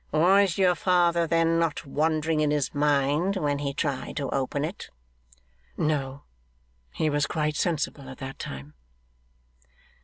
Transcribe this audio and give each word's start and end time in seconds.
'Was 0.11 0.57
your 0.57 0.73
father, 0.73 1.27
then, 1.27 1.59
not 1.59 1.85
wandering 1.85 2.39
in 2.39 2.49
his 2.49 2.73
mind 2.73 3.35
when 3.37 3.59
he 3.59 3.71
tried 3.71 4.17
to 4.17 4.31
open 4.31 4.65
it?' 4.65 4.89
'No. 5.77 6.23
He 6.95 7.07
was 7.07 7.27
quite 7.27 7.55
sensible 7.55 8.09
at 8.09 8.17
that 8.17 8.39
time. 8.39 8.73